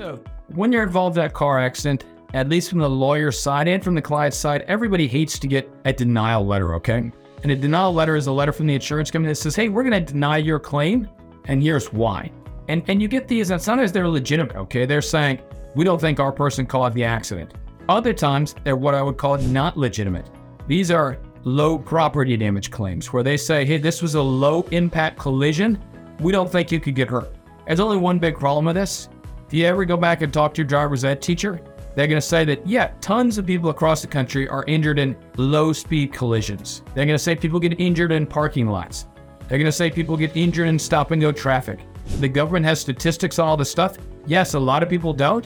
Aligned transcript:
So, 0.00 0.18
when 0.54 0.72
you're 0.72 0.82
involved 0.82 1.18
in 1.18 1.24
a 1.24 1.28
car 1.28 1.58
accident, 1.58 2.06
at 2.32 2.48
least 2.48 2.70
from 2.70 2.78
the 2.78 2.88
lawyer's 2.88 3.38
side 3.38 3.68
and 3.68 3.84
from 3.84 3.94
the 3.94 4.00
client's 4.00 4.38
side, 4.38 4.62
everybody 4.62 5.06
hates 5.06 5.38
to 5.38 5.46
get 5.46 5.70
a 5.84 5.92
denial 5.92 6.46
letter, 6.46 6.74
okay? 6.76 7.12
And 7.42 7.52
a 7.52 7.54
denial 7.54 7.92
letter 7.92 8.16
is 8.16 8.26
a 8.26 8.32
letter 8.32 8.50
from 8.50 8.66
the 8.66 8.72
insurance 8.72 9.10
company 9.10 9.30
that 9.30 9.34
says, 9.34 9.54
hey, 9.54 9.68
we're 9.68 9.82
going 9.82 10.02
to 10.02 10.12
deny 10.12 10.38
your 10.38 10.58
claim, 10.58 11.06
and 11.44 11.62
here's 11.62 11.92
why. 11.92 12.32
And, 12.68 12.82
and 12.88 13.02
you 13.02 13.08
get 13.08 13.28
these, 13.28 13.50
and 13.50 13.60
sometimes 13.60 13.92
they're 13.92 14.08
legitimate, 14.08 14.56
okay? 14.56 14.86
They're 14.86 15.02
saying, 15.02 15.42
we 15.74 15.84
don't 15.84 16.00
think 16.00 16.18
our 16.18 16.32
person 16.32 16.64
caused 16.64 16.94
the 16.94 17.04
accident. 17.04 17.52
Other 17.86 18.14
times, 18.14 18.54
they're 18.64 18.76
what 18.76 18.94
I 18.94 19.02
would 19.02 19.18
call 19.18 19.36
not 19.36 19.76
legitimate. 19.76 20.24
These 20.66 20.90
are 20.90 21.18
low 21.44 21.76
property 21.76 22.38
damage 22.38 22.70
claims 22.70 23.12
where 23.12 23.22
they 23.22 23.36
say, 23.36 23.66
hey, 23.66 23.76
this 23.76 24.00
was 24.00 24.14
a 24.14 24.22
low 24.22 24.62
impact 24.70 25.18
collision. 25.18 25.78
We 26.20 26.32
don't 26.32 26.50
think 26.50 26.72
you 26.72 26.80
could 26.80 26.94
get 26.94 27.10
hurt. 27.10 27.34
There's 27.66 27.80
only 27.80 27.98
one 27.98 28.18
big 28.18 28.38
problem 28.38 28.64
with 28.64 28.76
this. 28.76 29.10
If 29.50 29.54
you 29.54 29.66
ever 29.66 29.84
go 29.84 29.96
back 29.96 30.22
and 30.22 30.32
talk 30.32 30.54
to 30.54 30.58
your 30.58 30.68
driver's 30.68 31.04
ed 31.04 31.20
teacher, 31.20 31.60
they're 31.96 32.06
going 32.06 32.20
to 32.20 32.24
say 32.24 32.44
that, 32.44 32.64
yeah, 32.64 32.92
tons 33.00 33.36
of 33.36 33.46
people 33.46 33.70
across 33.70 34.00
the 34.00 34.06
country 34.06 34.48
are 34.48 34.62
injured 34.68 35.00
in 35.00 35.16
low 35.38 35.72
speed 35.72 36.12
collisions. 36.12 36.82
They're 36.94 37.04
going 37.04 37.18
to 37.18 37.18
say 37.18 37.34
people 37.34 37.58
get 37.58 37.80
injured 37.80 38.12
in 38.12 38.28
parking 38.28 38.68
lots. 38.68 39.08
They're 39.48 39.58
going 39.58 39.66
to 39.66 39.72
say 39.72 39.90
people 39.90 40.16
get 40.16 40.36
injured 40.36 40.68
in 40.68 40.78
stop 40.78 41.10
and 41.10 41.20
go 41.20 41.32
traffic. 41.32 41.80
The 42.20 42.28
government 42.28 42.64
has 42.66 42.80
statistics 42.80 43.40
on 43.40 43.48
all 43.48 43.56
this 43.56 43.68
stuff. 43.68 43.96
Yes, 44.24 44.54
a 44.54 44.60
lot 44.60 44.84
of 44.84 44.88
people 44.88 45.12
don't, 45.12 45.44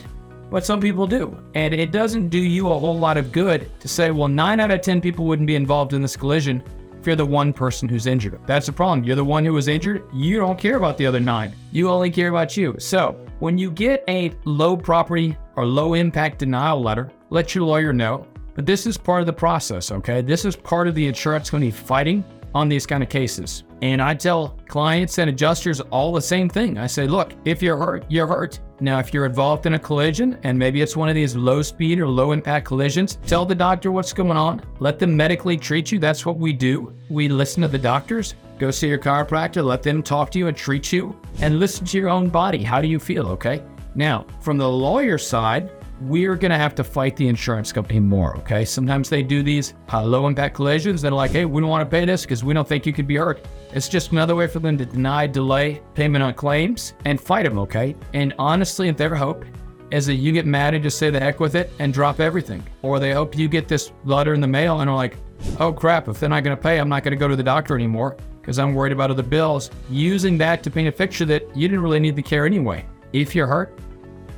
but 0.50 0.66
some 0.66 0.82
people 0.82 1.06
do. 1.06 1.42
And 1.54 1.72
it 1.72 1.90
doesn't 1.90 2.28
do 2.28 2.36
you 2.36 2.68
a 2.68 2.78
whole 2.78 2.98
lot 2.98 3.16
of 3.16 3.32
good 3.32 3.70
to 3.80 3.88
say, 3.88 4.10
well, 4.10 4.28
nine 4.28 4.60
out 4.60 4.70
of 4.70 4.82
10 4.82 5.00
people 5.00 5.24
wouldn't 5.24 5.46
be 5.46 5.56
involved 5.56 5.94
in 5.94 6.02
this 6.02 6.14
collision 6.14 6.62
if 7.00 7.06
you're 7.06 7.16
the 7.16 7.24
one 7.24 7.54
person 7.54 7.88
who's 7.88 8.04
injured. 8.04 8.38
That's 8.44 8.66
the 8.66 8.72
problem. 8.72 9.02
You're 9.04 9.16
the 9.16 9.24
one 9.24 9.46
who 9.46 9.54
was 9.54 9.66
injured. 9.66 10.04
You 10.12 10.40
don't 10.40 10.58
care 10.58 10.76
about 10.76 10.98
the 10.98 11.06
other 11.06 11.20
nine. 11.20 11.54
You 11.72 11.88
only 11.88 12.10
care 12.10 12.28
about 12.28 12.54
you. 12.54 12.76
So 12.78 13.23
when 13.40 13.58
you 13.58 13.70
get 13.70 14.04
a 14.08 14.32
low 14.44 14.76
property 14.76 15.36
or 15.56 15.66
low 15.66 15.94
impact 15.94 16.38
denial 16.38 16.80
letter, 16.80 17.10
let 17.30 17.54
your 17.54 17.64
lawyer 17.64 17.92
know. 17.92 18.26
But 18.54 18.66
this 18.66 18.86
is 18.86 18.96
part 18.96 19.20
of 19.20 19.26
the 19.26 19.32
process, 19.32 19.90
okay? 19.90 20.22
This 20.22 20.44
is 20.44 20.54
part 20.54 20.86
of 20.86 20.94
the 20.94 21.06
insurance 21.06 21.50
company 21.50 21.70
fighting 21.70 22.24
on 22.54 22.68
these 22.68 22.86
kind 22.86 23.02
of 23.02 23.08
cases. 23.08 23.64
And 23.82 24.00
I 24.00 24.14
tell 24.14 24.56
clients 24.68 25.18
and 25.18 25.28
adjusters 25.28 25.80
all 25.80 26.12
the 26.12 26.22
same 26.22 26.48
thing. 26.48 26.78
I 26.78 26.86
say, 26.86 27.06
look, 27.06 27.32
if 27.44 27.60
you're 27.60 27.76
hurt, 27.76 28.04
you're 28.08 28.26
hurt. 28.26 28.60
Now, 28.80 28.98
if 28.98 29.12
you're 29.12 29.26
involved 29.26 29.66
in 29.66 29.74
a 29.74 29.78
collision 29.78 30.38
and 30.44 30.58
maybe 30.58 30.80
it's 30.80 30.96
one 30.96 31.08
of 31.08 31.14
these 31.14 31.36
low 31.36 31.62
speed 31.62 31.98
or 31.98 32.08
low 32.08 32.32
impact 32.32 32.66
collisions, 32.66 33.18
tell 33.26 33.44
the 33.44 33.54
doctor 33.54 33.90
what's 33.90 34.12
going 34.12 34.30
on. 34.30 34.62
Let 34.78 34.98
them 34.98 35.16
medically 35.16 35.56
treat 35.56 35.90
you. 35.90 35.98
That's 35.98 36.24
what 36.24 36.38
we 36.38 36.52
do. 36.52 36.94
We 37.10 37.28
listen 37.28 37.62
to 37.62 37.68
the 37.68 37.78
doctors. 37.78 38.34
Go 38.58 38.70
see 38.70 38.88
your 38.88 38.98
chiropractor, 38.98 39.64
let 39.64 39.82
them 39.82 40.02
talk 40.02 40.30
to 40.30 40.38
you 40.38 40.46
and 40.46 40.56
treat 40.56 40.92
you, 40.92 41.18
and 41.40 41.58
listen 41.58 41.84
to 41.86 41.98
your 41.98 42.08
own 42.08 42.28
body. 42.28 42.62
How 42.62 42.80
do 42.80 42.86
you 42.86 43.00
feel? 43.00 43.26
Okay. 43.28 43.62
Now, 43.96 44.26
from 44.40 44.58
the 44.58 44.68
lawyer 44.68 45.18
side, 45.18 45.70
we're 46.00 46.36
going 46.36 46.50
to 46.50 46.58
have 46.58 46.74
to 46.76 46.84
fight 46.84 47.16
the 47.16 47.26
insurance 47.28 47.72
company 47.72 48.00
more. 48.00 48.36
Okay. 48.38 48.64
Sometimes 48.64 49.08
they 49.08 49.22
do 49.22 49.42
these 49.42 49.74
uh, 49.92 50.04
low 50.04 50.26
impact 50.26 50.54
collisions. 50.54 51.02
They're 51.02 51.10
like, 51.10 51.32
hey, 51.32 51.44
we 51.44 51.60
don't 51.60 51.70
want 51.70 51.88
to 51.88 51.90
pay 51.90 52.04
this 52.04 52.22
because 52.22 52.44
we 52.44 52.54
don't 52.54 52.66
think 52.66 52.86
you 52.86 52.92
could 52.92 53.06
be 53.06 53.16
hurt. 53.16 53.44
It's 53.72 53.88
just 53.88 54.12
another 54.12 54.36
way 54.36 54.46
for 54.46 54.60
them 54.60 54.78
to 54.78 54.84
deny, 54.84 55.26
delay 55.26 55.82
payment 55.94 56.22
on 56.22 56.34
claims 56.34 56.94
and 57.04 57.20
fight 57.20 57.44
them. 57.44 57.58
Okay. 57.58 57.96
And 58.12 58.34
honestly, 58.38 58.90
their 58.92 59.14
hope 59.14 59.44
is 59.90 60.06
that 60.06 60.14
you 60.14 60.32
get 60.32 60.46
mad 60.46 60.74
and 60.74 60.82
just 60.82 60.98
say 60.98 61.10
the 61.10 61.20
heck 61.20 61.40
with 61.40 61.54
it 61.54 61.72
and 61.78 61.92
drop 61.92 62.20
everything. 62.20 62.64
Or 62.82 62.98
they 62.98 63.12
hope 63.12 63.36
you 63.36 63.48
get 63.48 63.68
this 63.68 63.92
letter 64.04 64.34
in 64.34 64.40
the 64.40 64.48
mail 64.48 64.80
and 64.80 64.90
are 64.90 64.96
like, 64.96 65.16
oh 65.60 65.72
crap, 65.72 66.08
if 66.08 66.20
they're 66.20 66.28
not 66.28 66.42
going 66.42 66.56
to 66.56 66.62
pay, 66.62 66.78
I'm 66.78 66.88
not 66.88 67.02
going 67.04 67.12
to 67.12 67.18
go 67.18 67.28
to 67.28 67.36
the 67.36 67.42
doctor 67.42 67.74
anymore 67.74 68.16
because 68.44 68.58
I'm 68.58 68.74
worried 68.74 68.92
about 68.92 69.10
other 69.10 69.22
bills. 69.22 69.70
Using 69.88 70.36
that 70.36 70.62
to 70.64 70.70
paint 70.70 70.86
a 70.86 70.92
picture 70.92 71.24
that 71.24 71.44
you 71.56 71.66
didn't 71.66 71.82
really 71.82 71.98
need 71.98 72.14
the 72.14 72.22
care 72.22 72.44
anyway. 72.44 72.84
If 73.14 73.34
you're 73.34 73.46
hurt, 73.46 73.78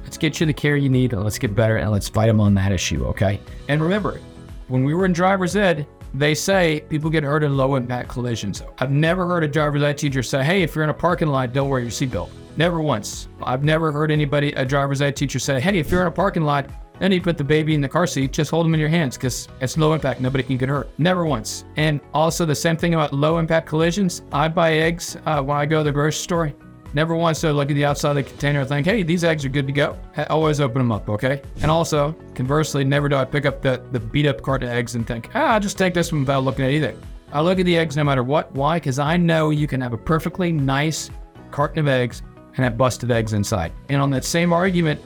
Let's 0.05 0.17
get 0.17 0.39
you 0.39 0.47
the 0.47 0.53
care 0.53 0.77
you 0.77 0.89
need. 0.89 1.13
and 1.13 1.25
Let's 1.25 1.37
get 1.37 1.53
better 1.53 1.79
and 1.79 1.91
let's 1.91 2.09
fight 2.09 2.27
them 2.27 2.41
on 2.41 2.55
that 2.55 2.71
issue, 2.71 3.05
okay? 3.07 3.41
And 3.69 3.83
remember, 3.83 4.21
when 4.69 4.85
we 4.85 4.95
were 4.95 5.05
in 5.05 5.13
driver's 5.13 5.57
ed, 5.57 5.85
they 6.15 6.33
say 6.33 6.85
people 6.89 7.11
get 7.11 7.25
hurt 7.25 7.43
in 7.43 7.57
low 7.57 7.75
impact 7.75 8.09
collisions. 8.09 8.63
I've 8.79 8.93
never 8.93 9.27
heard 9.27 9.43
a 9.43 9.49
driver's 9.49 9.83
ed 9.83 9.99
teacher 9.99 10.23
say, 10.23 10.45
hey, 10.45 10.63
if 10.63 10.77
you're 10.77 10.85
in 10.85 10.91
a 10.91 10.95
parking 10.95 11.27
lot, 11.27 11.53
don't 11.53 11.69
wear 11.69 11.81
your 11.81 11.91
seatbelt. 11.91 12.31
Never 12.57 12.81
once. 12.81 13.27
I've 13.43 13.65
never 13.65 13.91
heard 13.91 14.13
anybody, 14.13 14.53
a 14.53 14.65
driver's 14.65 15.03
ed 15.03 15.17
teacher 15.17 15.41
say, 15.41 15.61
hey, 15.61 15.77
if 15.77 15.91
you're 15.91 16.03
in 16.03 16.07
a 16.07 16.13
parking 16.13 16.45
lot, 16.45 16.71
then 16.99 17.13
you 17.13 17.21
put 17.21 17.37
the 17.37 17.45
baby 17.45 17.75
in 17.75 17.81
the 17.81 17.89
car 17.89 18.07
seat, 18.07 18.33
just 18.33 18.51
hold 18.51 18.67
them 18.67 18.75
in 18.75 18.81
your 18.81 18.89
hands 18.89 19.17
because 19.17 19.49
it's 19.61 19.77
low 19.77 19.93
impact. 19.93 20.21
Nobody 20.21 20.43
can 20.43 20.57
get 20.57 20.69
hurt. 20.69 20.89
Never 20.99 21.27
once. 21.27 21.65
And 21.77 22.01
also 22.15 22.47
the 22.47 22.55
same 22.55 22.77
thing 22.77 22.95
about 22.95 23.13
low 23.13 23.39
impact 23.39 23.69
collisions. 23.69 24.23
I 24.33 24.49
buy 24.49 24.75
eggs 24.75 25.17
uh, 25.27 25.43
when 25.43 25.57
I 25.57 25.67
go 25.67 25.79
to 25.79 25.85
the 25.85 25.93
grocery 25.93 26.23
store. 26.23 26.53
Never 26.95 27.15
once 27.15 27.43
to 27.43 27.53
look 27.53 27.71
at 27.71 27.75
the 27.75 27.85
outside 27.85 28.11
of 28.11 28.17
the 28.17 28.23
container 28.23 28.61
and 28.61 28.69
think, 28.69 28.87
hey, 28.87 29.03
these 29.03 29.25
eggs 29.25 29.45
are 29.45 29.51
good 29.51 29.67
to 29.67 29.73
go. 29.73 29.99
I 30.17 30.25
always 30.25 30.61
open 30.61 30.79
them 30.79 30.93
up, 30.93 31.09
okay? 31.11 31.43
And 31.61 31.71
also, 31.71 32.13
conversely, 32.35 32.85
never 32.85 33.09
do 33.09 33.17
I 33.17 33.25
pick 33.25 33.45
up 33.45 33.61
the, 33.61 33.83
the 33.93 34.01
beat 34.01 34.27
up 34.27 34.41
carton 34.41 34.69
of 34.69 34.75
eggs 34.75 34.95
and 34.95 35.07
think, 35.07 35.29
ah, 35.35 35.55
I'll 35.55 35.61
just 35.61 35.77
take 35.77 35.93
this 35.93 36.11
one 36.11 36.23
without 36.23 36.45
looking 36.45 36.65
at 36.65 36.71
anything. 36.71 36.99
I 37.33 37.43
look 37.43 37.59
at 37.59 37.67
the 37.67 37.77
eggs 37.77 37.97
no 37.97 38.05
matter 38.05 38.23
what. 38.23 38.51
Why? 38.53 38.79
Because 38.79 38.99
I 38.99 39.19
know 39.19 39.51
you 39.51 39.67
can 39.67 39.81
have 39.83 39.93
a 39.93 39.99
perfectly 39.99 40.53
nice 40.53 41.11
carton 41.51 41.81
of 41.81 41.89
eggs 41.89 42.23
and 42.57 42.65
have 42.65 42.79
busted 42.79 43.11
eggs 43.11 43.35
inside. 43.35 43.73
And 43.91 44.01
on 44.01 44.09
that 44.11 44.25
same 44.25 44.53
argument, 44.53 45.01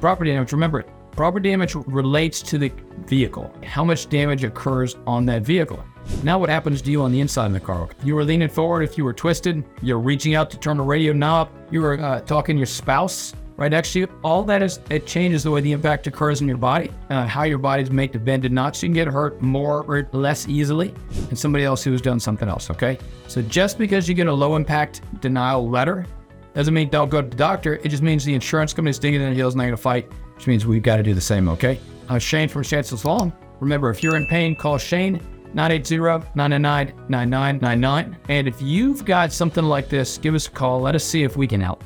property 0.00 0.32
damage, 0.32 0.52
remember, 0.52 0.84
property 1.12 1.50
damage 1.50 1.74
relates 1.74 2.42
to 2.42 2.58
the 2.58 2.72
vehicle, 3.06 3.52
how 3.64 3.84
much 3.84 4.08
damage 4.08 4.44
occurs 4.44 4.96
on 5.06 5.26
that 5.26 5.42
vehicle. 5.42 5.82
Now, 6.22 6.38
what 6.38 6.48
happens 6.48 6.82
to 6.82 6.90
you 6.90 7.02
on 7.02 7.12
the 7.12 7.20
inside 7.20 7.46
of 7.46 7.52
the 7.52 7.60
car? 7.60 7.88
You 8.02 8.14
were 8.14 8.24
leaning 8.24 8.48
forward, 8.48 8.82
if 8.82 8.98
you 8.98 9.04
were 9.04 9.12
twisted, 9.12 9.64
you're 9.82 9.98
reaching 9.98 10.34
out 10.34 10.50
to 10.50 10.58
turn 10.58 10.76
the 10.76 10.82
radio 10.82 11.12
knob, 11.12 11.50
you 11.70 11.82
were 11.82 12.00
uh, 12.00 12.20
talking 12.20 12.56
to 12.56 12.58
your 12.58 12.66
spouse 12.66 13.34
right 13.60 13.70
next 13.70 13.92
to 13.92 14.00
you, 14.00 14.08
all 14.24 14.42
that 14.42 14.62
is, 14.62 14.80
it 14.88 15.06
changes 15.06 15.42
the 15.42 15.50
way 15.50 15.60
the 15.60 15.72
impact 15.72 16.06
occurs 16.06 16.40
in 16.40 16.48
your 16.48 16.56
body, 16.56 16.90
uh, 17.10 17.26
how 17.26 17.42
your 17.42 17.58
body's 17.58 17.90
made 17.90 18.10
to 18.10 18.18
bend 18.18 18.46
and 18.46 18.54
not. 18.54 18.74
So 18.74 18.86
you 18.86 18.88
can 18.88 18.94
get 18.94 19.06
hurt 19.06 19.40
more 19.42 19.84
or 19.84 20.08
less 20.12 20.48
easily 20.48 20.94
than 21.28 21.36
somebody 21.36 21.64
else 21.64 21.84
who 21.84 21.92
has 21.92 22.00
done 22.00 22.18
something 22.18 22.48
else, 22.48 22.70
okay? 22.70 22.98
So 23.28 23.42
just 23.42 23.76
because 23.76 24.08
you 24.08 24.14
get 24.14 24.28
a 24.28 24.32
low 24.32 24.56
impact 24.56 25.02
denial 25.20 25.68
letter 25.68 26.06
doesn't 26.54 26.74
mean 26.74 26.88
don't 26.88 27.08
go 27.08 27.22
to 27.22 27.28
the 27.28 27.36
doctor. 27.36 27.74
It 27.76 27.88
just 27.88 28.02
means 28.02 28.24
the 28.24 28.34
insurance 28.34 28.72
company 28.72 28.90
is 28.90 28.98
digging 28.98 29.20
in 29.20 29.30
the 29.30 29.34
heels 29.34 29.54
and 29.54 29.60
they're 29.60 29.68
going 29.68 29.76
to 29.76 29.82
fight, 29.82 30.10
which 30.34 30.46
means 30.46 30.66
we've 30.66 30.82
got 30.82 30.96
to 30.96 31.02
do 31.02 31.14
the 31.14 31.20
same, 31.20 31.48
okay? 31.48 31.78
Uh, 32.08 32.18
Shane 32.18 32.48
from 32.48 32.64
Chances 32.64 33.04
Law. 33.04 33.30
Remember, 33.60 33.90
if 33.90 34.02
you're 34.02 34.16
in 34.16 34.26
pain, 34.26 34.56
call 34.56 34.78
Shane. 34.78 35.20
980-999-9999. 35.54 38.16
And 38.28 38.48
if 38.48 38.60
you've 38.62 39.04
got 39.04 39.32
something 39.32 39.64
like 39.64 39.88
this, 39.88 40.16
give 40.18 40.34
us 40.34 40.46
a 40.46 40.50
call. 40.50 40.80
Let 40.80 40.94
us 40.94 41.02
see 41.04 41.24
if 41.24 41.36
we 41.36 41.46
can 41.46 41.60
help. 41.60 41.84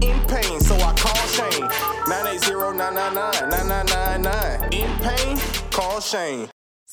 In 0.00 0.18
pain, 0.26 0.60
so 0.60 0.74
I 0.76 0.92
call 0.94 1.14
Shane. 1.26 1.68
980-999-9999. 2.06 4.72
In 4.72 4.98
pain, 4.98 5.38
call 5.70 6.00
Shane. 6.00 6.48